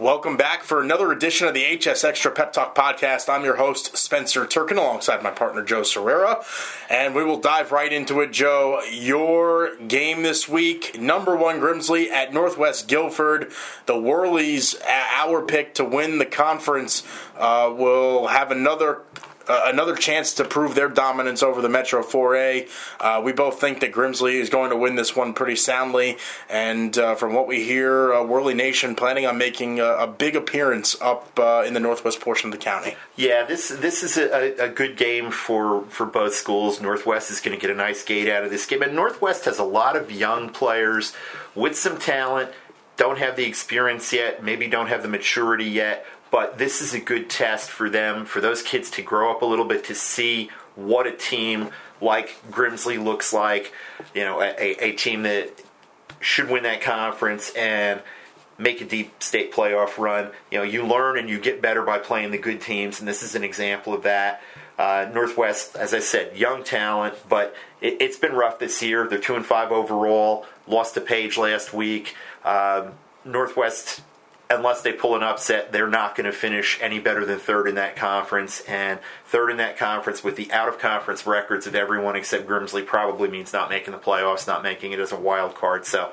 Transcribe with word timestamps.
Welcome 0.00 0.36
back 0.36 0.62
for 0.62 0.80
another 0.80 1.10
edition 1.10 1.48
of 1.48 1.54
the 1.54 1.64
HSXtra 1.64 2.32
Pep 2.32 2.52
Talk 2.52 2.72
podcast. 2.72 3.28
I'm 3.28 3.44
your 3.44 3.56
host, 3.56 3.96
Spencer 3.96 4.46
Turkin, 4.46 4.78
alongside 4.78 5.24
my 5.24 5.32
partner, 5.32 5.64
Joe 5.64 5.80
Sirera. 5.80 6.44
And 6.88 7.16
we 7.16 7.24
will 7.24 7.40
dive 7.40 7.72
right 7.72 7.92
into 7.92 8.20
it, 8.20 8.30
Joe. 8.30 8.80
Your 8.92 9.74
game 9.74 10.22
this 10.22 10.48
week, 10.48 11.00
number 11.00 11.34
one 11.34 11.58
Grimsley 11.58 12.10
at 12.10 12.32
Northwest 12.32 12.86
Guilford. 12.86 13.50
The 13.86 13.94
Whirlies, 13.94 14.80
our 14.86 15.42
pick 15.42 15.74
to 15.74 15.84
win 15.84 16.18
the 16.18 16.26
conference, 16.26 17.02
uh, 17.36 17.74
will 17.76 18.28
have 18.28 18.52
another 18.52 19.02
another 19.48 19.94
chance 19.94 20.34
to 20.34 20.44
prove 20.44 20.74
their 20.74 20.88
dominance 20.88 21.42
over 21.42 21.62
the 21.62 21.68
Metro 21.68 22.02
4A. 22.02 22.68
Uh, 23.00 23.20
we 23.24 23.32
both 23.32 23.60
think 23.60 23.80
that 23.80 23.92
Grimsley 23.92 24.34
is 24.34 24.50
going 24.50 24.70
to 24.70 24.76
win 24.76 24.96
this 24.96 25.16
one 25.16 25.32
pretty 25.34 25.56
soundly, 25.56 26.18
and 26.48 26.96
uh, 26.98 27.14
from 27.14 27.34
what 27.34 27.46
we 27.46 27.64
hear, 27.64 28.12
uh, 28.12 28.24
Whirly 28.24 28.54
Nation 28.54 28.94
planning 28.94 29.26
on 29.26 29.38
making 29.38 29.80
a, 29.80 29.86
a 29.86 30.06
big 30.06 30.36
appearance 30.36 31.00
up 31.00 31.38
uh, 31.38 31.64
in 31.66 31.74
the 31.74 31.80
northwest 31.80 32.20
portion 32.20 32.52
of 32.52 32.58
the 32.58 32.62
county. 32.62 32.96
Yeah, 33.16 33.44
this 33.44 33.68
this 33.68 34.02
is 34.02 34.16
a, 34.16 34.64
a 34.64 34.68
good 34.68 34.96
game 34.96 35.30
for 35.30 35.84
for 35.86 36.06
both 36.06 36.34
schools. 36.34 36.80
Northwest 36.80 37.30
is 37.30 37.40
going 37.40 37.56
to 37.56 37.60
get 37.60 37.70
a 37.70 37.78
nice 37.78 38.02
gate 38.04 38.28
out 38.28 38.44
of 38.44 38.50
this 38.50 38.66
game, 38.66 38.82
and 38.82 38.94
Northwest 38.94 39.44
has 39.46 39.58
a 39.58 39.64
lot 39.64 39.96
of 39.96 40.10
young 40.10 40.50
players 40.50 41.12
with 41.54 41.76
some 41.76 41.98
talent. 41.98 42.50
Don't 42.96 43.18
have 43.18 43.36
the 43.36 43.44
experience 43.44 44.12
yet, 44.12 44.42
maybe 44.42 44.66
don't 44.66 44.88
have 44.88 45.02
the 45.02 45.08
maturity 45.08 45.66
yet, 45.66 46.04
but 46.30 46.58
this 46.58 46.80
is 46.80 46.94
a 46.94 47.00
good 47.00 47.30
test 47.30 47.70
for 47.70 47.88
them, 47.88 48.24
for 48.24 48.40
those 48.40 48.62
kids 48.62 48.90
to 48.92 49.02
grow 49.02 49.30
up 49.30 49.42
a 49.42 49.46
little 49.46 49.64
bit, 49.64 49.84
to 49.84 49.94
see 49.94 50.50
what 50.74 51.06
a 51.06 51.12
team 51.12 51.70
like 52.00 52.36
Grimsley 52.50 53.02
looks 53.02 53.32
like. 53.32 53.72
You 54.14 54.24
know, 54.24 54.40
a, 54.40 54.84
a 54.84 54.92
team 54.92 55.22
that 55.22 55.50
should 56.20 56.50
win 56.50 56.64
that 56.64 56.80
conference 56.80 57.50
and 57.54 58.00
make 58.58 58.80
a 58.80 58.84
deep 58.84 59.22
state 59.22 59.52
playoff 59.52 59.98
run. 59.98 60.30
You 60.50 60.58
know, 60.58 60.64
you 60.64 60.84
learn 60.84 61.18
and 61.18 61.28
you 61.28 61.38
get 61.38 61.62
better 61.62 61.82
by 61.82 61.98
playing 61.98 62.32
the 62.32 62.38
good 62.38 62.60
teams, 62.60 62.98
and 62.98 63.08
this 63.08 63.22
is 63.22 63.34
an 63.34 63.44
example 63.44 63.94
of 63.94 64.02
that. 64.02 64.42
Uh, 64.78 65.10
Northwest, 65.12 65.74
as 65.76 65.92
I 65.92 65.98
said, 65.98 66.36
young 66.36 66.62
talent, 66.62 67.14
but 67.28 67.54
it, 67.80 68.00
has 68.00 68.16
been 68.16 68.32
rough 68.32 68.58
this 68.58 68.80
year. 68.80 69.08
They're 69.08 69.18
two 69.18 69.34
and 69.34 69.44
five 69.44 69.72
overall. 69.72 70.46
Lost 70.66 70.94
to 70.94 71.00
Page 71.00 71.36
last 71.36 71.72
week. 71.72 72.14
Um, 72.44 72.92
Northwest 73.24 74.02
unless 74.50 74.82
they 74.82 74.92
pull 74.92 75.14
an 75.14 75.22
upset, 75.22 75.72
they're 75.72 75.88
not 75.88 76.14
going 76.14 76.24
to 76.24 76.32
finish 76.32 76.78
any 76.80 76.98
better 76.98 77.24
than 77.24 77.38
third 77.38 77.68
in 77.68 77.74
that 77.74 77.96
conference. 77.96 78.60
And 78.62 78.98
third 79.26 79.50
in 79.50 79.58
that 79.58 79.76
conference 79.76 80.24
with 80.24 80.36
the 80.36 80.50
out 80.52 80.68
of 80.68 80.78
conference 80.78 81.26
records 81.26 81.66
of 81.66 81.74
everyone 81.74 82.16
except 82.16 82.48
Grimsley 82.48 82.84
probably 82.84 83.28
means 83.28 83.52
not 83.52 83.68
making 83.68 83.92
the 83.92 83.98
playoffs, 83.98 84.46
not 84.46 84.62
making 84.62 84.92
it 84.92 85.00
as 85.00 85.12
a 85.12 85.18
wild 85.18 85.54
card. 85.54 85.84
So 85.84 86.12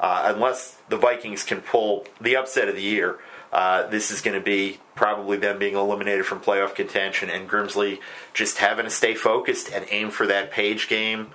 uh, 0.00 0.32
unless 0.34 0.78
the 0.88 0.96
Vikings 0.96 1.42
can 1.42 1.60
pull 1.60 2.06
the 2.20 2.36
upset 2.36 2.68
of 2.68 2.74
the 2.74 2.82
year, 2.82 3.18
uh, 3.52 3.86
this 3.86 4.10
is 4.10 4.20
going 4.20 4.36
to 4.36 4.44
be 4.44 4.78
probably 4.94 5.36
them 5.36 5.58
being 5.58 5.74
eliminated 5.74 6.26
from 6.26 6.40
playoff 6.40 6.74
contention 6.74 7.30
and 7.30 7.48
Grimsley 7.48 8.00
just 8.32 8.58
having 8.58 8.84
to 8.84 8.90
stay 8.90 9.14
focused 9.14 9.70
and 9.70 9.84
aim 9.90 10.10
for 10.10 10.26
that 10.26 10.50
page 10.50 10.88
game 10.88 11.30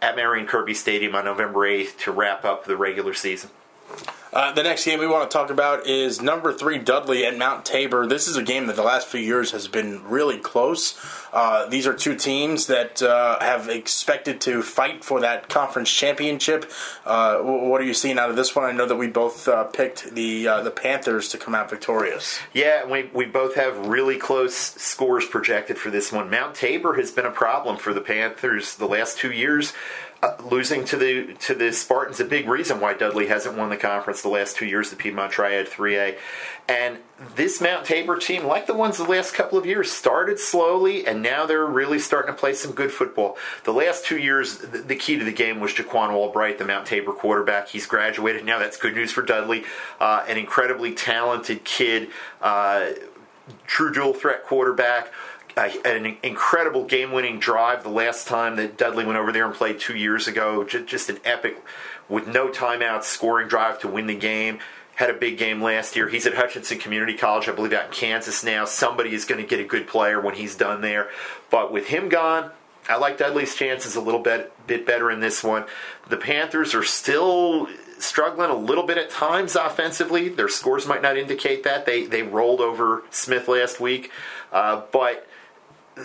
at 0.00 0.16
Marion 0.16 0.46
Kirby 0.46 0.72
Stadium 0.72 1.14
on 1.14 1.26
November 1.26 1.60
8th 1.60 1.98
to 1.98 2.12
wrap 2.12 2.44
up 2.44 2.64
the 2.64 2.76
regular 2.76 3.12
season. 3.12 3.50
Uh, 4.32 4.52
the 4.52 4.62
next 4.62 4.84
game 4.84 5.00
we 5.00 5.08
want 5.08 5.28
to 5.28 5.36
talk 5.36 5.50
about 5.50 5.88
is 5.88 6.22
number 6.22 6.52
three 6.52 6.78
Dudley 6.78 7.26
at 7.26 7.36
Mount 7.36 7.64
Tabor. 7.64 8.06
This 8.06 8.28
is 8.28 8.36
a 8.36 8.44
game 8.44 8.68
that 8.68 8.76
the 8.76 8.82
last 8.84 9.08
few 9.08 9.18
years 9.18 9.50
has 9.50 9.66
been 9.66 10.04
really 10.04 10.38
close. 10.38 10.96
Uh, 11.32 11.66
these 11.66 11.84
are 11.84 11.94
two 11.94 12.14
teams 12.14 12.68
that 12.68 13.02
uh, 13.02 13.40
have 13.40 13.68
expected 13.68 14.40
to 14.42 14.62
fight 14.62 15.04
for 15.04 15.20
that 15.20 15.48
conference 15.48 15.90
championship. 15.90 16.70
Uh, 17.04 17.38
what 17.38 17.80
are 17.80 17.84
you 17.84 17.94
seeing 17.94 18.18
out 18.18 18.30
of 18.30 18.36
this 18.36 18.54
one? 18.54 18.64
I 18.64 18.72
know 18.72 18.86
that 18.86 18.96
we 18.96 19.08
both 19.08 19.48
uh, 19.48 19.64
picked 19.64 20.14
the 20.14 20.44
the 20.44 20.70
Panthers 20.70 21.28
to 21.30 21.38
come 21.38 21.54
out 21.54 21.68
victorious. 21.68 22.38
Yeah, 22.52 22.84
we 22.84 23.10
we 23.12 23.26
both 23.26 23.56
have 23.56 23.88
really 23.88 24.16
close 24.16 24.54
scores 24.54 25.26
projected 25.26 25.76
for 25.76 25.90
this 25.90 26.12
one. 26.12 26.30
Mount 26.30 26.54
Tabor 26.54 26.94
has 26.94 27.10
been 27.10 27.26
a 27.26 27.30
problem 27.30 27.76
for 27.76 27.92
the 27.92 28.00
Panthers 28.00 28.76
the 28.76 28.86
last 28.86 29.18
two 29.18 29.32
years. 29.32 29.72
Losing 30.44 30.84
to 30.84 30.98
the 30.98 31.34
to 31.40 31.54
the 31.54 31.72
Spartans 31.72 32.20
a 32.20 32.26
big 32.26 32.46
reason 32.46 32.78
why 32.78 32.92
Dudley 32.92 33.28
hasn't 33.28 33.56
won 33.56 33.70
the 33.70 33.76
conference 33.78 34.20
the 34.20 34.28
last 34.28 34.54
two 34.54 34.66
years. 34.66 34.90
The 34.90 34.96
Piedmont 34.96 35.32
Triad 35.32 35.66
3A, 35.66 36.18
and 36.68 36.98
this 37.34 37.58
Mount 37.58 37.86
Tabor 37.86 38.18
team, 38.18 38.44
like 38.44 38.66
the 38.66 38.74
ones 38.74 38.98
the 38.98 39.04
last 39.04 39.32
couple 39.32 39.56
of 39.56 39.64
years, 39.64 39.90
started 39.90 40.38
slowly 40.38 41.06
and 41.06 41.22
now 41.22 41.46
they're 41.46 41.64
really 41.64 41.98
starting 41.98 42.34
to 42.34 42.38
play 42.38 42.52
some 42.52 42.72
good 42.72 42.92
football. 42.92 43.38
The 43.64 43.72
last 43.72 44.04
two 44.04 44.18
years, 44.18 44.58
the 44.58 44.94
key 44.94 45.18
to 45.18 45.24
the 45.24 45.32
game 45.32 45.58
was 45.58 45.72
Jaquan 45.72 46.10
Albright, 46.10 46.58
the 46.58 46.66
Mount 46.66 46.86
Tabor 46.86 47.12
quarterback. 47.12 47.68
He's 47.68 47.86
graduated 47.86 48.44
now. 48.44 48.58
That's 48.58 48.76
good 48.76 48.94
news 48.94 49.12
for 49.12 49.22
Dudley. 49.22 49.64
Uh, 49.98 50.24
an 50.28 50.36
incredibly 50.36 50.92
talented 50.94 51.64
kid, 51.64 52.10
uh, 52.42 52.90
true 53.66 53.92
dual 53.92 54.12
threat 54.12 54.44
quarterback 54.44 55.12
an 55.56 56.16
incredible 56.22 56.84
game-winning 56.84 57.38
drive 57.40 57.82
the 57.82 57.90
last 57.90 58.26
time 58.26 58.56
that 58.56 58.76
Dudley 58.76 59.04
went 59.04 59.18
over 59.18 59.32
there 59.32 59.46
and 59.46 59.54
played 59.54 59.80
two 59.80 59.96
years 59.96 60.26
ago. 60.28 60.64
Just, 60.64 60.86
just 60.86 61.10
an 61.10 61.18
epic, 61.24 61.62
with 62.08 62.26
no 62.26 62.48
timeouts, 62.48 63.04
scoring 63.04 63.48
drive 63.48 63.78
to 63.80 63.88
win 63.88 64.06
the 64.06 64.14
game. 64.14 64.58
Had 64.96 65.10
a 65.10 65.14
big 65.14 65.38
game 65.38 65.62
last 65.62 65.96
year. 65.96 66.08
He's 66.08 66.26
at 66.26 66.34
Hutchinson 66.34 66.78
Community 66.78 67.14
College, 67.14 67.48
I 67.48 67.52
believe, 67.52 67.72
out 67.72 67.86
in 67.86 67.92
Kansas 67.92 68.44
now. 68.44 68.66
Somebody 68.66 69.14
is 69.14 69.24
going 69.24 69.40
to 69.40 69.46
get 69.46 69.58
a 69.60 69.64
good 69.64 69.86
player 69.86 70.20
when 70.20 70.34
he's 70.34 70.54
done 70.54 70.82
there. 70.82 71.08
But 71.50 71.72
with 71.72 71.86
him 71.86 72.10
gone, 72.10 72.50
I 72.88 72.96
like 72.96 73.16
Dudley's 73.16 73.54
chances 73.54 73.96
a 73.96 74.00
little 74.00 74.20
bit, 74.20 74.52
bit 74.66 74.86
better 74.86 75.10
in 75.10 75.20
this 75.20 75.42
one. 75.42 75.64
The 76.08 76.16
Panthers 76.16 76.74
are 76.74 76.82
still 76.82 77.68
struggling 77.98 78.50
a 78.50 78.56
little 78.56 78.84
bit 78.84 78.98
at 78.98 79.10
times 79.10 79.54
offensively. 79.56 80.28
Their 80.28 80.48
scores 80.48 80.86
might 80.86 81.02
not 81.02 81.16
indicate 81.16 81.62
that. 81.64 81.86
They 81.86 82.06
they 82.06 82.22
rolled 82.22 82.60
over 82.60 83.02
Smith 83.10 83.46
last 83.48 83.80
week, 83.80 84.10
uh, 84.52 84.82
but 84.90 85.26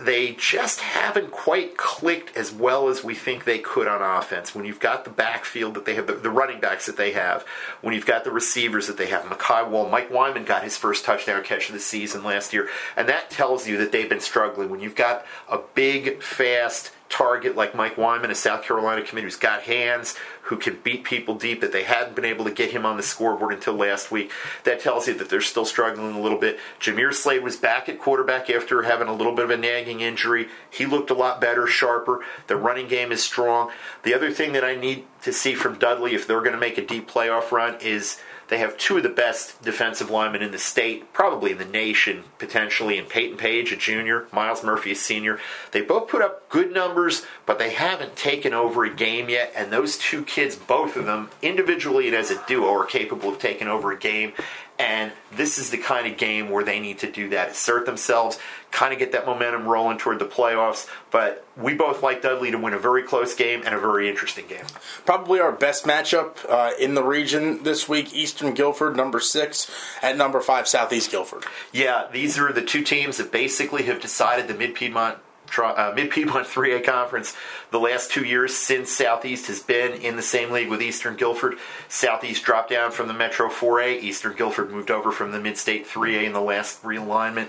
they 0.04 0.34
just 0.34 0.82
haven't 0.82 1.32
quite 1.32 1.78
clicked 1.78 2.36
as 2.36 2.52
well 2.52 2.90
as 2.90 3.04
we 3.04 3.14
think 3.14 3.44
they 3.44 3.60
could 3.60 3.88
on 3.88 4.02
offense. 4.02 4.54
When 4.54 4.66
you've 4.66 4.80
got 4.80 5.04
the 5.04 5.10
backfield 5.10 5.76
that 5.76 5.86
they 5.86 5.96
have, 5.96 6.08
the, 6.08 6.14
the 6.14 6.30
running 6.30 6.60
backs 6.60 6.86
that 6.86 6.98
they 6.98 7.12
have, 7.12 7.44
when 7.82 7.94
you've 7.94 8.06
got 8.06 8.24
the 8.24 8.32
receivers 8.32 8.88
that 8.88 8.98
they 8.98 9.08
have, 9.08 9.24
Makai 9.24 9.68
Wall, 9.70 9.90
Mike 9.90 10.12
Wyman 10.12 10.46
got 10.46 10.64
his 10.64 10.78
first 10.78 11.06
touchdown 11.06 11.44
catch 11.44 11.70
of 11.70 11.74
the 11.74 11.80
season 11.80 12.24
last 12.24 12.54
year, 12.54 12.70
and 12.96 13.08
that 13.10 13.30
tells 13.30 13.68
you 13.68 13.78
that 13.78 13.92
they've 13.92 14.10
been 14.10 14.20
struggling. 14.20 14.70
When 14.70 14.80
you've 14.80 14.96
got 14.96 15.26
a 15.50 15.60
big, 15.74 16.22
fast, 16.22 16.92
target 17.16 17.56
like 17.56 17.74
Mike 17.74 17.98
Wyman, 17.98 18.30
a 18.30 18.36
South 18.36 18.64
Carolina 18.64 19.02
commit 19.02 19.24
who's 19.24 19.38
got 19.38 19.62
hands, 19.62 20.16
who 20.44 20.58
can 20.58 20.78
beat 20.84 21.06
people 21.06 21.36
deep, 21.36 21.62
that 21.62 21.72
they 21.72 21.84
hadn't 21.84 22.14
been 22.14 22.26
able 22.26 22.44
to 22.44 22.52
get 22.52 22.72
him 22.72 22.86
on 22.86 22.98
the 22.98 23.04
scoreboard 23.04 23.54
until 23.54 23.74
last 23.74 24.12
week. 24.12 24.30
That 24.66 24.82
tells 24.82 25.08
you 25.08 25.14
that 25.14 25.30
they're 25.30 25.40
still 25.40 25.64
struggling 25.64 26.14
a 26.14 26.20
little 26.20 26.38
bit. 26.38 26.60
Jameer 26.80 27.14
Slade 27.14 27.42
was 27.42 27.56
back 27.56 27.88
at 27.88 28.00
quarterback 28.00 28.50
after 28.50 28.82
having 28.82 29.08
a 29.08 29.14
little 29.14 29.34
bit 29.34 29.46
of 29.46 29.52
a 29.52 29.58
nagging 29.58 30.02
injury. 30.02 30.50
He 30.70 30.86
looked 30.86 31.10
a 31.10 31.14
lot 31.14 31.40
better, 31.40 31.66
sharper. 31.68 32.20
The 32.48 32.58
running 32.58 32.90
game 32.90 33.14
is 33.14 33.24
strong. 33.24 33.72
The 34.04 34.14
other 34.14 34.30
thing 34.30 34.52
that 34.52 34.66
I 34.66 34.76
need 34.76 35.06
to 35.22 35.32
see 35.32 35.56
from 35.56 35.80
Dudley 35.80 36.16
if 36.16 36.28
they're 36.28 36.42
going 36.42 36.52
to 36.52 36.60
make 36.60 36.78
a 36.78 36.86
deep 36.86 37.10
playoff 37.10 37.52
run 37.52 37.78
is– 37.80 38.20
they 38.48 38.60
have 38.60 38.78
two 38.78 38.98
of 38.98 39.04
the 39.04 39.10
best 39.10 39.62
defensive 39.64 40.10
linemen 40.10 40.42
in 40.42 40.52
the 40.52 40.60
state, 40.60 41.12
probably 41.14 41.52
in 41.52 41.58
the 41.58 41.66
nation, 41.66 42.24
potentially, 42.38 42.98
in 42.98 43.06
Peyton 43.06 43.38
Page, 43.38 43.72
a 43.72 43.76
junior, 43.76 44.28
Miles 44.32 44.64
Murphy, 44.64 44.92
a 44.92 44.96
senior. 44.96 45.40
They 45.72 45.82
both 45.82 46.10
put 46.10 46.22
up 46.22 46.48
good 46.50 46.72
numbers, 46.72 47.26
but 47.46 47.58
they 47.58 47.72
haven't 47.72 48.16
taken 48.16 48.54
over 48.54 48.84
a 48.84 48.94
game 48.94 49.30
yet. 49.30 49.52
And 49.56 49.72
those 49.72 49.98
two 49.98 50.24
kids, 50.24 50.56
both 50.56 50.96
of 50.96 51.06
them, 51.06 51.30
individually 51.42 52.08
and 52.08 52.16
as 52.16 52.30
a 52.30 52.44
duo, 52.46 52.72
are 52.72 52.86
capable 52.86 53.30
of 53.30 53.40
taking 53.40 53.68
over 53.68 53.92
a 53.92 53.98
game. 53.98 54.34
And 54.78 55.14
this 55.32 55.58
is 55.58 55.70
the 55.70 55.78
kind 55.78 56.06
of 56.06 56.18
game 56.18 56.50
where 56.50 56.64
they 56.64 56.80
need 56.80 57.00
to 57.00 57.10
do 57.10 57.30
that, 57.30 57.50
assert 57.50 57.86
themselves, 57.86 58.38
kind 58.72 58.92
of 58.92 59.00
get 59.00 59.14
that 59.14 59.26
momentum 59.26 59.66
rolling 59.66 59.98
toward 59.98 60.20
the 60.20 60.26
playoffs. 60.26 60.90
But 61.12 61.46
we 61.56 61.74
both 61.74 62.04
like 62.04 62.22
Dudley 62.22 62.52
to 62.52 62.58
win 62.58 62.74
a 62.74 62.80
very 62.80 63.02
close 63.02 63.34
game 63.34 63.62
and 63.66 63.74
a 63.74 63.80
very 63.80 64.10
interesting 64.10 64.48
game. 64.48 64.66
Probably 65.06 65.40
our 65.40 65.54
best 65.54 65.86
matchup 65.86 66.38
uh, 66.50 66.72
in 66.78 66.94
the 66.94 67.04
region 67.04 67.64
this 67.64 67.88
week 67.88 68.14
Eastern 68.14 68.54
Guilford, 68.54 68.98
number 68.98 69.22
six, 69.22 69.72
at 70.02 70.18
number 70.18 70.42
five, 70.42 70.68
Southeast 70.68 71.10
Guilford. 71.10 71.46
Yeah, 71.72 72.08
these 72.12 72.38
are 72.38 72.52
the 72.52 72.62
two 72.62 72.84
teams 72.84 73.16
that 73.16 73.32
basically 73.32 73.84
have 73.84 74.02
decided 74.02 74.50
the 74.50 74.54
Mid 74.54 74.76
Piedmont 74.76 75.20
uh, 75.64 75.94
Mid 75.96 76.12
Piedmont 76.12 76.48
3A 76.48 76.84
Conference 76.84 77.36
the 77.72 77.80
last 77.80 78.12
two 78.12 78.24
years 78.24 78.56
since 78.56 78.92
Southeast 78.92 79.48
has 79.48 79.62
been 79.62 79.94
in 79.94 80.16
the 80.16 80.22
same 80.22 80.52
league 80.52 80.70
with 80.70 80.82
Eastern 80.82 81.16
Guilford. 81.16 81.58
Southeast 81.88 82.44
dropped 82.44 82.70
down 82.70 82.92
from 82.92 83.08
the 83.08 83.14
Metro 83.14 83.50
4A. 83.50 84.02
Eastern 84.02 84.36
Guilford 84.36 84.72
moved 84.72 84.92
over 84.92 85.12
from 85.12 85.32
the 85.32 85.40
Mid 85.40 85.58
State 85.58 85.88
3A 85.88 86.26
in 86.26 86.34
the 86.34 86.42
last 86.42 86.84
realignment. 86.84 87.48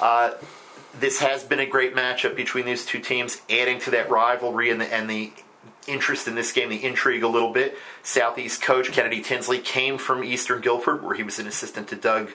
Uh, 0.00 0.32
this 0.98 1.20
has 1.20 1.44
been 1.44 1.60
a 1.60 1.66
great 1.66 1.94
matchup 1.94 2.36
between 2.36 2.64
these 2.64 2.86
two 2.86 3.00
teams, 3.00 3.40
adding 3.50 3.78
to 3.80 3.90
that 3.90 4.08
rivalry 4.10 4.70
and 4.70 4.80
the, 4.80 4.92
and 4.92 5.10
the 5.10 5.32
interest 5.86 6.26
in 6.26 6.34
this 6.34 6.52
game, 6.52 6.68
the 6.68 6.84
intrigue 6.84 7.22
a 7.22 7.28
little 7.28 7.52
bit. 7.52 7.76
Southeast 8.02 8.62
coach 8.62 8.90
Kennedy 8.92 9.20
Tinsley 9.20 9.58
came 9.58 9.98
from 9.98 10.24
Eastern 10.24 10.60
Guilford, 10.60 11.02
where 11.02 11.14
he 11.14 11.22
was 11.22 11.38
an 11.38 11.46
assistant 11.46 11.88
to 11.88 11.96
Doug 11.96 12.30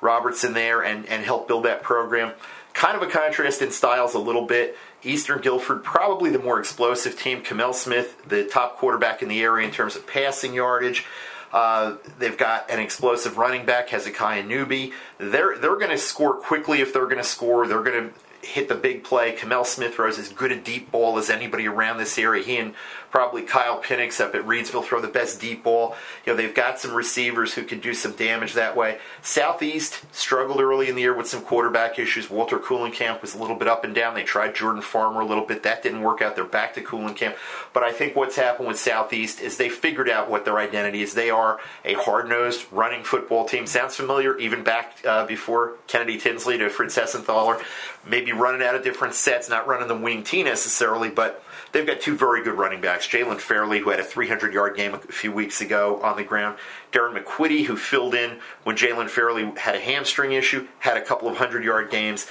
Robertson 0.00 0.52
there 0.52 0.82
and, 0.82 1.06
and 1.06 1.24
helped 1.24 1.48
build 1.48 1.64
that 1.64 1.82
program. 1.82 2.32
Kind 2.74 2.96
of 2.96 3.02
a 3.02 3.10
contrast 3.10 3.62
in 3.62 3.70
styles 3.70 4.14
a 4.14 4.18
little 4.18 4.46
bit. 4.46 4.76
Eastern 5.02 5.40
Guilford, 5.40 5.82
probably 5.84 6.30
the 6.30 6.38
more 6.38 6.58
explosive 6.58 7.18
team. 7.18 7.42
Kamel 7.42 7.72
Smith, 7.72 8.16
the 8.26 8.44
top 8.44 8.76
quarterback 8.76 9.22
in 9.22 9.28
the 9.28 9.42
area 9.42 9.66
in 9.66 9.72
terms 9.72 9.96
of 9.96 10.06
passing 10.06 10.54
yardage. 10.54 11.04
Uh, 11.52 11.96
they've 12.18 12.38
got 12.38 12.70
an 12.70 12.80
explosive 12.80 13.36
running 13.36 13.66
back, 13.66 13.90
Hezekiah 13.90 14.44
Newby. 14.44 14.92
They're 15.18 15.58
they're 15.58 15.76
going 15.76 15.90
to 15.90 15.98
score 15.98 16.34
quickly 16.34 16.80
if 16.80 16.92
they're 16.92 17.04
going 17.04 17.18
to 17.18 17.24
score. 17.24 17.66
They're 17.66 17.82
going 17.82 18.08
to 18.08 18.14
hit 18.46 18.68
the 18.68 18.74
big 18.74 19.04
play. 19.04 19.32
Kamel 19.32 19.64
Smith 19.64 19.94
throws 19.94 20.18
as 20.18 20.30
good 20.30 20.50
a 20.50 20.56
deep 20.56 20.90
ball 20.90 21.18
as 21.18 21.30
anybody 21.30 21.68
around 21.68 21.98
this 21.98 22.18
area. 22.18 22.42
He 22.42 22.56
and 22.56 22.74
probably 23.12 23.42
Kyle 23.42 23.80
Penix 23.80 24.20
up 24.20 24.34
at 24.34 24.42
Reidsville 24.46 24.84
throw 24.84 25.00
the 25.00 25.06
best 25.06 25.38
deep 25.38 25.62
ball. 25.62 25.94
You 26.24 26.32
know, 26.32 26.36
they've 26.36 26.54
got 26.54 26.80
some 26.80 26.94
receivers 26.94 27.52
who 27.52 27.62
can 27.62 27.78
do 27.78 27.92
some 27.92 28.12
damage 28.12 28.54
that 28.54 28.74
way. 28.74 28.98
Southeast 29.20 30.02
struggled 30.12 30.60
early 30.60 30.88
in 30.88 30.94
the 30.94 31.02
year 31.02 31.14
with 31.14 31.28
some 31.28 31.42
quarterback 31.42 31.98
issues. 31.98 32.30
Walter 32.30 32.58
Kuhlenkamp 32.58 33.20
was 33.20 33.34
a 33.34 33.38
little 33.38 33.54
bit 33.54 33.68
up 33.68 33.84
and 33.84 33.94
down. 33.94 34.14
They 34.14 34.24
tried 34.24 34.54
Jordan 34.54 34.80
Farmer 34.80 35.20
a 35.20 35.26
little 35.26 35.44
bit. 35.44 35.62
That 35.62 35.82
didn't 35.82 36.00
work 36.00 36.22
out. 36.22 36.34
They're 36.34 36.44
back 36.44 36.72
to 36.74 36.80
Kuhlenkamp. 36.80 37.36
But 37.74 37.82
I 37.82 37.92
think 37.92 38.16
what's 38.16 38.36
happened 38.36 38.66
with 38.66 38.78
Southeast 38.78 39.42
is 39.42 39.58
they 39.58 39.68
figured 39.68 40.08
out 40.08 40.30
what 40.30 40.46
their 40.46 40.56
identity 40.58 41.02
is. 41.02 41.12
They 41.12 41.28
are 41.28 41.60
a 41.84 41.92
hard-nosed 41.92 42.64
running 42.72 43.04
football 43.04 43.44
team. 43.44 43.66
Sounds 43.66 43.94
familiar 43.94 44.38
even 44.38 44.64
back 44.64 44.96
uh, 45.06 45.26
before 45.26 45.74
Kennedy 45.86 46.16
Tinsley 46.16 46.56
to 46.56 46.70
Fritz 46.70 46.96
Hessenthaler. 46.96 47.62
Maybe 48.06 48.32
running 48.32 48.66
out 48.66 48.74
of 48.74 48.82
different 48.82 49.12
sets, 49.14 49.50
not 49.50 49.66
running 49.66 49.88
the 49.88 49.96
wing 49.96 50.24
T 50.24 50.42
necessarily, 50.42 51.10
but 51.10 51.44
They've 51.72 51.86
got 51.86 52.00
two 52.02 52.16
very 52.16 52.44
good 52.44 52.58
running 52.58 52.82
backs. 52.82 53.08
Jalen 53.08 53.38
Fairley, 53.38 53.80
who 53.80 53.90
had 53.90 53.98
a 53.98 54.04
300 54.04 54.52
yard 54.52 54.76
game 54.76 54.94
a 54.94 54.98
few 54.98 55.32
weeks 55.32 55.60
ago 55.60 56.00
on 56.02 56.16
the 56.16 56.24
ground. 56.24 56.58
Darren 56.92 57.16
McQuitty, 57.16 57.64
who 57.64 57.76
filled 57.76 58.14
in 58.14 58.38
when 58.62 58.76
Jalen 58.76 59.08
Fairley 59.08 59.50
had 59.56 59.74
a 59.74 59.80
hamstring 59.80 60.32
issue, 60.32 60.68
had 60.80 60.98
a 60.98 61.02
couple 61.02 61.28
of 61.28 61.34
100 61.34 61.64
yard 61.64 61.90
games. 61.90 62.26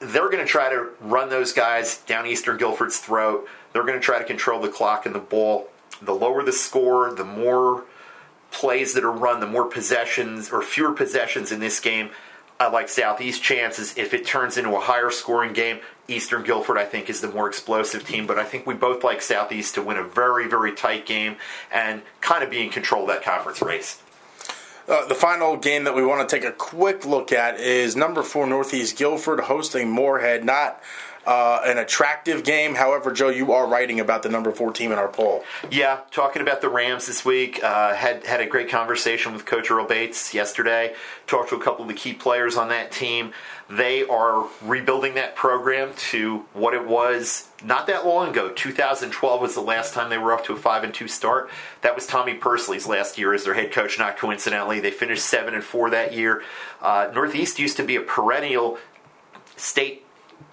They're 0.00 0.30
going 0.30 0.44
to 0.44 0.50
try 0.50 0.70
to 0.70 0.88
run 1.00 1.28
those 1.28 1.52
guys 1.52 1.98
down 1.98 2.26
Eastern 2.26 2.56
Guilford's 2.56 2.98
throat. 2.98 3.46
They're 3.72 3.84
going 3.84 3.98
to 3.98 4.04
try 4.04 4.18
to 4.18 4.24
control 4.24 4.60
the 4.60 4.68
clock 4.68 5.06
and 5.06 5.14
the 5.14 5.20
ball. 5.20 5.68
The 6.00 6.12
lower 6.12 6.42
the 6.42 6.52
score, 6.52 7.14
the 7.14 7.24
more 7.24 7.84
plays 8.50 8.94
that 8.94 9.04
are 9.04 9.12
run, 9.12 9.40
the 9.40 9.46
more 9.46 9.66
possessions 9.66 10.50
or 10.50 10.62
fewer 10.62 10.92
possessions 10.92 11.52
in 11.52 11.60
this 11.60 11.80
game. 11.80 12.10
I 12.58 12.68
like 12.68 12.88
Southeast 12.88 13.42
chances. 13.42 13.96
If 13.98 14.14
it 14.14 14.26
turns 14.26 14.56
into 14.56 14.74
a 14.74 14.80
higher 14.80 15.10
scoring 15.10 15.52
game, 15.52 15.80
Eastern 16.08 16.42
Guilford, 16.42 16.78
I 16.78 16.84
think, 16.84 17.10
is 17.10 17.20
the 17.20 17.28
more 17.28 17.48
explosive 17.48 18.06
team, 18.06 18.26
but 18.26 18.38
I 18.38 18.44
think 18.44 18.66
we 18.66 18.74
both 18.74 19.04
like 19.04 19.20
Southeast 19.20 19.74
to 19.74 19.82
win 19.82 19.98
a 19.98 20.04
very, 20.04 20.48
very 20.48 20.72
tight 20.72 21.04
game 21.04 21.36
and 21.70 22.02
kind 22.20 22.42
of 22.42 22.50
be 22.50 22.62
in 22.62 22.70
control 22.70 23.02
of 23.02 23.08
that 23.08 23.22
conference 23.22 23.60
race. 23.60 24.00
Uh, 24.88 25.04
the 25.06 25.14
final 25.14 25.56
game 25.56 25.84
that 25.84 25.96
we 25.96 26.04
want 26.04 26.26
to 26.26 26.36
take 26.36 26.48
a 26.48 26.52
quick 26.52 27.04
look 27.04 27.32
at 27.32 27.58
is 27.58 27.96
number 27.96 28.22
four 28.22 28.46
Northeast 28.46 28.96
Guilford 28.96 29.40
hosting 29.40 29.90
Morehead. 29.90 30.44
Not 30.44 30.80
uh, 31.26 31.60
an 31.64 31.78
attractive 31.78 32.44
game. 32.44 32.76
However, 32.76 33.12
Joe, 33.12 33.28
you 33.28 33.52
are 33.52 33.66
writing 33.66 33.98
about 33.98 34.22
the 34.22 34.28
number 34.28 34.52
four 34.52 34.72
team 34.72 34.92
in 34.92 34.98
our 34.98 35.08
poll. 35.08 35.44
Yeah, 35.70 36.00
talking 36.10 36.40
about 36.40 36.60
the 36.60 36.68
Rams 36.68 37.06
this 37.06 37.24
week. 37.24 37.62
Uh, 37.62 37.94
had 37.94 38.24
had 38.24 38.40
a 38.40 38.46
great 38.46 38.70
conversation 38.70 39.32
with 39.32 39.44
Coach 39.44 39.70
Earl 39.70 39.86
Bates 39.86 40.32
yesterday. 40.32 40.94
Talked 41.26 41.50
to 41.50 41.56
a 41.56 41.62
couple 41.62 41.82
of 41.82 41.88
the 41.88 41.94
key 41.94 42.12
players 42.12 42.56
on 42.56 42.68
that 42.68 42.92
team. 42.92 43.32
They 43.68 44.06
are 44.06 44.46
rebuilding 44.62 45.14
that 45.14 45.34
program 45.34 45.92
to 46.10 46.44
what 46.52 46.72
it 46.72 46.86
was 46.86 47.48
not 47.64 47.88
that 47.88 48.06
long 48.06 48.28
ago. 48.28 48.50
2012 48.50 49.40
was 49.40 49.54
the 49.54 49.60
last 49.60 49.92
time 49.92 50.08
they 50.08 50.18
were 50.18 50.32
up 50.32 50.44
to 50.44 50.52
a 50.52 50.56
five 50.56 50.84
and 50.84 50.94
two 50.94 51.08
start. 51.08 51.50
That 51.82 51.96
was 51.96 52.06
Tommy 52.06 52.34
Persley's 52.34 52.86
last 52.86 53.18
year 53.18 53.34
as 53.34 53.42
their 53.42 53.54
head 53.54 53.72
coach. 53.72 53.98
Not 53.98 54.16
coincidentally, 54.16 54.78
they 54.78 54.92
finished 54.92 55.24
seven 55.24 55.54
and 55.54 55.64
four 55.64 55.90
that 55.90 56.12
year. 56.14 56.44
Uh, 56.80 57.10
Northeast 57.12 57.58
used 57.58 57.76
to 57.78 57.82
be 57.82 57.96
a 57.96 58.00
perennial 58.00 58.78
state 59.56 60.05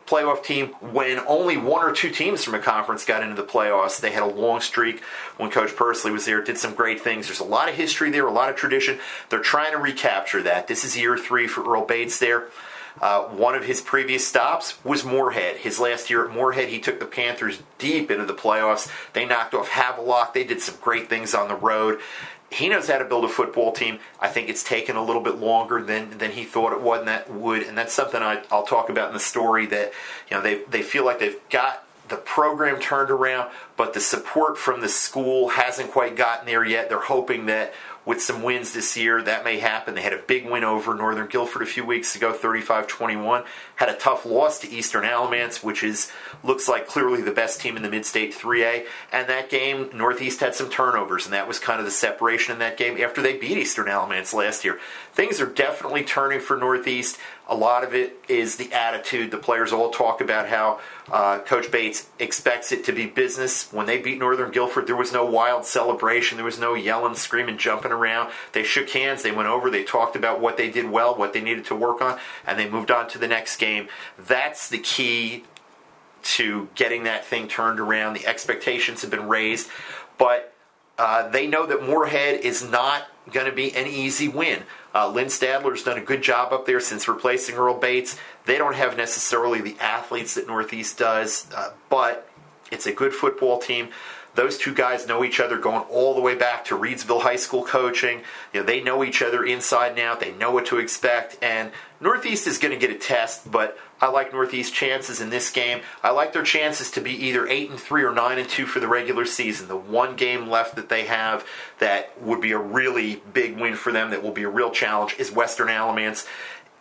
playoff 0.05 0.43
team 0.43 0.67
when 0.79 1.19
only 1.27 1.57
one 1.57 1.83
or 1.83 1.93
two 1.93 2.09
teams 2.09 2.43
from 2.43 2.55
a 2.55 2.59
conference 2.59 3.05
got 3.05 3.23
into 3.23 3.35
the 3.35 3.47
playoffs. 3.47 3.99
They 3.99 4.11
had 4.11 4.23
a 4.23 4.27
long 4.27 4.61
streak 4.61 5.01
when 5.37 5.49
Coach 5.49 5.71
Persley 5.71 6.11
was 6.11 6.25
there, 6.25 6.41
did 6.41 6.57
some 6.57 6.73
great 6.73 7.01
things. 7.01 7.27
There's 7.27 7.39
a 7.39 7.45
lot 7.45 7.69
of 7.69 7.75
history 7.75 8.11
there, 8.11 8.27
a 8.27 8.31
lot 8.31 8.49
of 8.49 8.55
tradition. 8.55 8.99
They're 9.29 9.39
trying 9.39 9.71
to 9.71 9.77
recapture 9.77 10.41
that. 10.43 10.67
This 10.67 10.83
is 10.83 10.97
year 10.97 11.17
three 11.17 11.47
for 11.47 11.63
Earl 11.63 11.85
Bates 11.85 12.19
there. 12.19 12.47
Uh, 13.01 13.23
one 13.23 13.55
of 13.55 13.65
his 13.65 13.81
previous 13.81 14.27
stops 14.27 14.83
was 14.85 15.03
Morehead. 15.03 15.57
His 15.57 15.79
last 15.79 16.09
year 16.09 16.25
at 16.25 16.31
Morehead, 16.31 16.69
he 16.69 16.79
took 16.79 16.99
the 16.99 17.07
Panthers 17.07 17.63
deep 17.79 18.11
into 18.11 18.25
the 18.25 18.35
playoffs. 18.35 18.91
They 19.13 19.25
knocked 19.25 19.55
off 19.55 19.69
Havelock. 19.69 20.33
They 20.33 20.43
did 20.43 20.61
some 20.61 20.75
great 20.79 21.09
things 21.09 21.33
on 21.33 21.47
the 21.47 21.55
road 21.55 21.99
he 22.53 22.69
knows 22.69 22.87
how 22.87 22.99
to 22.99 23.05
build 23.05 23.25
a 23.25 23.29
football 23.29 23.71
team. 23.71 23.99
I 24.19 24.27
think 24.27 24.47
it's 24.47 24.63
taken 24.63 24.95
a 24.95 25.03
little 25.03 25.21
bit 25.21 25.35
longer 25.35 25.81
than, 25.81 26.17
than 26.17 26.31
he 26.31 26.43
thought 26.43 26.71
it 26.71 26.81
would, 26.81 26.99
and 26.99 27.07
that 27.07 27.31
would, 27.31 27.63
and 27.63 27.77
that's 27.77 27.93
something 27.93 28.21
I, 28.21 28.43
will 28.51 28.63
talk 28.63 28.89
about 28.89 29.07
in 29.07 29.13
the 29.13 29.19
story. 29.19 29.65
That 29.65 29.91
you 30.29 30.37
know 30.37 30.43
they 30.43 30.63
they 30.69 30.81
feel 30.81 31.03
like 31.05 31.19
they've 31.19 31.39
got 31.49 31.85
the 32.09 32.17
program 32.17 32.79
turned 32.79 33.09
around, 33.09 33.49
but 33.75 33.93
the 33.93 33.99
support 33.99 34.57
from 34.57 34.81
the 34.81 34.89
school 34.89 35.49
hasn't 35.49 35.91
quite 35.91 36.15
gotten 36.15 36.45
there 36.45 36.63
yet. 36.63 36.89
They're 36.89 36.99
hoping 36.99 37.47
that 37.47 37.73
with 38.05 38.21
some 38.21 38.43
wins 38.43 38.73
this 38.73 38.97
year. 38.97 39.21
That 39.21 39.43
may 39.43 39.59
happen. 39.59 39.95
They 39.95 40.01
had 40.01 40.13
a 40.13 40.17
big 40.17 40.45
win 40.45 40.63
over 40.63 40.93
Northern 40.93 41.27
Guilford 41.27 41.61
a 41.61 41.65
few 41.65 41.85
weeks 41.85 42.15
ago, 42.15 42.33
35-21. 42.33 43.45
Had 43.75 43.89
a 43.89 43.95
tough 43.95 44.25
loss 44.25 44.59
to 44.59 44.69
Eastern 44.69 45.05
Alamance, 45.05 45.63
which 45.63 45.83
is 45.83 46.11
looks 46.43 46.67
like 46.67 46.87
clearly 46.87 47.21
the 47.21 47.31
best 47.31 47.61
team 47.61 47.77
in 47.77 47.83
the 47.83 47.89
Mid-State 47.89 48.33
3A. 48.33 48.85
And 49.11 49.29
that 49.29 49.49
game, 49.49 49.89
Northeast 49.93 50.41
had 50.41 50.55
some 50.55 50.69
turnovers, 50.69 51.25
and 51.25 51.33
that 51.33 51.47
was 51.47 51.59
kind 51.59 51.79
of 51.79 51.85
the 51.85 51.91
separation 51.91 52.53
in 52.53 52.59
that 52.59 52.77
game 52.77 52.99
after 53.01 53.21
they 53.21 53.37
beat 53.37 53.57
Eastern 53.57 53.87
Alamance 53.87 54.33
last 54.33 54.65
year. 54.65 54.79
Things 55.13 55.39
are 55.39 55.45
definitely 55.45 56.03
turning 56.03 56.39
for 56.39 56.57
Northeast. 56.57 57.17
A 57.47 57.55
lot 57.55 57.83
of 57.83 57.93
it 57.93 58.17
is 58.27 58.55
the 58.55 58.71
attitude. 58.73 59.31
The 59.31 59.37
players 59.37 59.71
all 59.71 59.91
talk 59.91 60.21
about 60.21 60.47
how 60.47 60.79
uh, 61.11 61.39
Coach 61.39 61.71
Bates 61.71 62.07
expects 62.19 62.71
it 62.71 62.85
to 62.85 62.91
be 62.91 63.05
business. 63.05 63.62
When 63.71 63.85
they 63.85 63.99
beat 63.99 64.19
Northern 64.19 64.51
Guilford, 64.51 64.87
there 64.87 64.95
was 64.95 65.13
no 65.13 65.25
wild 65.25 65.65
celebration. 65.65 66.37
There 66.37 66.45
was 66.45 66.59
no 66.59 66.73
yelling, 66.73 67.15
screaming, 67.15 67.57
jumping 67.57 67.91
around. 67.91 68.31
They 68.51 68.63
shook 68.63 68.89
hands. 68.89 69.23
They 69.23 69.31
went 69.31 69.49
over. 69.49 69.69
They 69.69 69.83
talked 69.83 70.15
about 70.15 70.39
what 70.39 70.57
they 70.57 70.69
did 70.69 70.89
well, 70.89 71.15
what 71.15 71.33
they 71.33 71.41
needed 71.41 71.65
to 71.65 71.75
work 71.75 72.01
on, 72.01 72.19
and 72.45 72.59
they 72.59 72.69
moved 72.69 72.91
on 72.91 73.07
to 73.09 73.17
the 73.17 73.27
next 73.27 73.57
game. 73.57 73.87
That's 74.17 74.69
the 74.69 74.79
key 74.79 75.43
to 76.23 76.69
getting 76.75 77.03
that 77.03 77.25
thing 77.25 77.47
turned 77.47 77.79
around. 77.79 78.13
The 78.13 78.25
expectations 78.25 79.01
have 79.01 79.11
been 79.11 79.27
raised, 79.27 79.69
but 80.17 80.53
uh, 80.97 81.27
they 81.29 81.47
know 81.47 81.65
that 81.65 81.83
Morehead 81.83 82.41
is 82.41 82.63
not 82.63 83.07
going 83.31 83.45
to 83.45 83.51
be 83.51 83.73
an 83.75 83.87
easy 83.87 84.27
win. 84.27 84.63
Uh, 84.93 85.09
Lynn 85.09 85.27
Stadler's 85.27 85.83
done 85.83 85.97
a 85.97 86.01
good 86.01 86.21
job 86.21 86.53
up 86.53 86.65
there 86.65 86.79
since 86.79 87.07
replacing 87.07 87.55
Earl 87.55 87.79
Bates. 87.79 88.17
They 88.45 88.57
don't 88.57 88.75
have 88.75 88.95
necessarily 88.95 89.59
the 89.59 89.75
athletes 89.79 90.35
that 90.35 90.45
Northeast 90.45 90.97
does, 90.99 91.47
uh, 91.55 91.71
but 91.89 92.29
it's 92.71 92.85
a 92.85 92.93
good 92.93 93.13
football 93.13 93.59
team. 93.59 93.89
Those 94.35 94.57
two 94.57 94.73
guys 94.73 95.07
know 95.07 95.23
each 95.23 95.39
other 95.39 95.59
going 95.59 95.83
all 95.91 96.15
the 96.15 96.21
way 96.21 96.33
back 96.33 96.65
to 96.65 96.75
Reidsville 96.75 97.21
High 97.21 97.35
School 97.35 97.63
coaching. 97.63 98.21
You 98.51 98.61
know, 98.61 98.65
they 98.65 98.81
know 98.81 99.03
each 99.03 99.21
other 99.21 99.45
inside 99.45 99.91
and 99.91 99.99
out. 99.99 100.19
They 100.19 100.31
know 100.31 100.49
what 100.49 100.65
to 100.67 100.79
expect. 100.79 101.37
And 101.43 101.71
Northeast 102.01 102.47
is 102.47 102.57
going 102.57 102.77
to 102.77 102.87
get 102.87 102.95
a 102.95 102.97
test, 102.97 103.51
but 103.51 103.77
I 104.01 104.07
like 104.07 104.33
Northeast 104.33 104.73
chances 104.73 105.21
in 105.21 105.29
this 105.29 105.51
game. 105.51 105.81
I 106.01 106.09
like 106.09 106.33
their 106.33 106.43
chances 106.43 106.89
to 106.91 107.01
be 107.01 107.11
either 107.11 107.47
eight 107.47 107.69
and 107.69 107.79
three 107.79 108.03
or 108.03 108.11
nine 108.11 108.39
and 108.39 108.49
two 108.49 108.65
for 108.65 108.79
the 108.79 108.87
regular 108.87 109.25
season. 109.25 109.67
The 109.67 109.77
one 109.77 110.15
game 110.15 110.49
left 110.49 110.75
that 110.77 110.89
they 110.89 111.05
have 111.05 111.45
that 111.77 112.19
would 112.19 112.41
be 112.41 112.53
a 112.53 112.57
really 112.57 113.21
big 113.33 113.59
win 113.59 113.75
for 113.75 113.91
them, 113.91 114.09
that 114.09 114.23
will 114.23 114.31
be 114.31 114.43
a 114.43 114.49
real 114.49 114.71
challenge, 114.71 115.15
is 115.19 115.31
Western 115.31 115.69
Alamance 115.69 116.27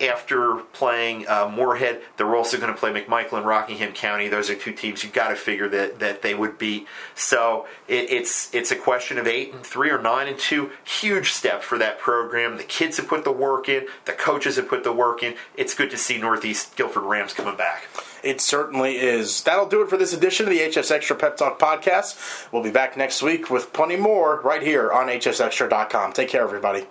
after 0.00 0.56
playing 0.72 1.26
uh, 1.28 1.50
Morehead, 1.54 2.02
they're 2.16 2.34
also 2.34 2.58
going 2.58 2.72
to 2.72 2.78
play 2.78 2.92
McMichael 2.92 3.38
and 3.38 3.46
Rockingham 3.46 3.92
County. 3.92 4.28
Those 4.28 4.50
are 4.50 4.54
two 4.54 4.72
teams 4.72 5.04
you've 5.04 5.12
got 5.12 5.28
to 5.28 5.36
figure 5.36 5.68
that, 5.68 6.00
that 6.00 6.22
they 6.22 6.34
would 6.34 6.58
beat. 6.58 6.86
So 7.14 7.66
it, 7.88 8.10
it's 8.10 8.52
it's 8.54 8.70
a 8.70 8.76
question 8.76 9.18
of 9.18 9.26
eight 9.26 9.52
and 9.52 9.64
three 9.64 9.90
or 9.90 10.00
nine 10.00 10.28
and 10.28 10.38
two. 10.38 10.70
Huge 10.84 11.32
step 11.32 11.62
for 11.62 11.78
that 11.78 11.98
program. 11.98 12.56
The 12.56 12.64
kids 12.64 12.96
have 12.96 13.08
put 13.08 13.24
the 13.24 13.32
work 13.32 13.68
in. 13.68 13.86
The 14.04 14.12
coaches 14.12 14.56
have 14.56 14.68
put 14.68 14.84
the 14.84 14.92
work 14.92 15.22
in. 15.22 15.34
It's 15.56 15.74
good 15.74 15.90
to 15.90 15.98
see 15.98 16.18
Northeast 16.18 16.76
Guilford 16.76 17.04
Rams 17.04 17.32
coming 17.32 17.56
back. 17.56 17.84
It 18.22 18.40
certainly 18.40 18.98
is. 18.98 19.42
That'll 19.42 19.68
do 19.68 19.82
it 19.82 19.90
for 19.90 19.96
this 19.96 20.12
edition 20.12 20.46
of 20.46 20.50
the 20.50 20.60
HSXtra 20.60 21.18
Pep 21.18 21.36
Talk 21.36 21.58
podcast. 21.58 22.48
We'll 22.52 22.62
be 22.62 22.70
back 22.70 22.96
next 22.96 23.22
week 23.22 23.50
with 23.50 23.72
plenty 23.72 23.96
more 23.96 24.40
right 24.40 24.62
here 24.62 24.92
on 24.92 25.08
hsxtra.com. 25.08 26.12
Take 26.12 26.28
care, 26.28 26.42
everybody. 26.42 26.86